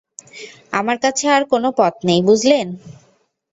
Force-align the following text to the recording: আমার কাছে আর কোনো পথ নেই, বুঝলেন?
আমার 0.73 0.97
কাছে 1.03 1.25
আর 1.35 1.43
কোনো 1.51 1.69
পথ 1.79 1.93
নেই, 2.07 2.19
বুঝলেন? 2.27 2.67